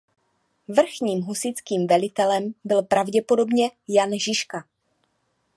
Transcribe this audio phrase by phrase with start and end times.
[0.67, 4.65] Vrchním husitským velitelem byl pravděpodobně Jan Žižka.